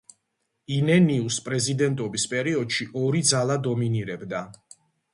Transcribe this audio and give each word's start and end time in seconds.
ინენიუს 0.75 1.37
პრეზიდენტობის 1.51 2.27
პერიოდში 2.33 2.91
ორი 3.05 3.25
ძალა 3.35 3.63
დომინირებდა. 3.71 4.47